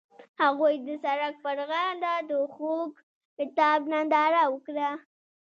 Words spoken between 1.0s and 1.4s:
سړک